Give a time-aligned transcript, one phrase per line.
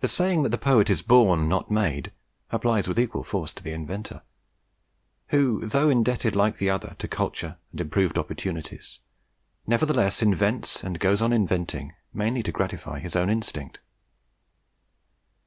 [0.00, 2.12] The saying that the poet is born, not made,
[2.50, 4.22] applies with equal force to the inventor,
[5.26, 9.00] who, though indebted like the other to culture and improved opportunities,
[9.66, 13.80] nevertheless invents and goes on inventing mainly to gratify his own instinct.